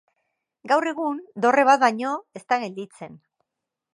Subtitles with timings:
[0.71, 3.17] Gaur egun dorre bat baino ez da gelditzen.